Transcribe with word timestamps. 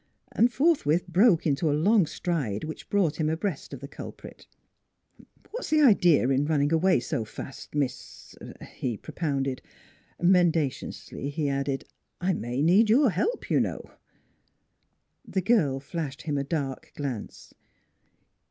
And 0.31 0.51
forthwith 0.51 1.05
broke 1.07 1.45
into 1.45 1.69
a 1.69 1.77
long 1.77 2.07
stride 2.07 2.63
which 2.63 2.89
brought 2.89 3.17
him 3.17 3.29
abreast 3.29 3.71
of 3.71 3.81
the 3.81 3.87
culprit. 3.87 4.47
NEIGHBORS 5.19 5.27
97" 5.51 5.51
What's 5.51 5.69
the 5.69 5.81
idea 5.83 6.27
in 6.29 6.45
running 6.45 6.73
away 6.73 6.99
so 6.99 7.23
fast, 7.23 7.75
Miss 7.75 8.35
er 8.41 8.55
eh?" 8.61 8.65
he 8.65 8.97
propounded. 8.97 9.61
Mendaciously 10.19 11.29
he 11.29 11.47
added:" 11.47 11.83
I 12.29 12.33
may 12.33 12.63
need 12.63 12.89
your 12.89 13.11
help, 13.11 13.51
you 13.51 13.59
know." 13.59 13.91
The 15.23 15.41
girl 15.41 15.79
flashed 15.79 16.23
him 16.23 16.35
a 16.39 16.43
dark 16.43 16.93
glance. 16.95 17.53